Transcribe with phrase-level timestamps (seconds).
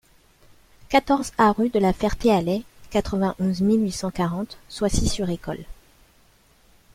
[0.89, 5.63] quatorze A rue de la Ferté-Alais, quatre-vingt-onze mille huit cent quarante Soisy-sur-École